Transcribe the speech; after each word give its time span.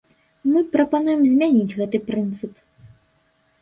Мы 0.53 0.63
прапануем 0.75 1.21
змяніць 1.35 1.75
гэты 1.79 2.05
прынцып. 2.11 2.53